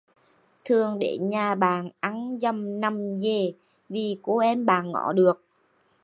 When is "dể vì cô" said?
3.19-4.37